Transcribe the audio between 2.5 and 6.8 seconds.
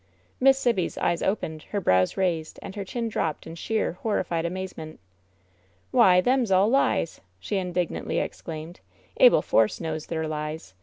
and her chin dropped in sheer horrified amazement. "Why, themes all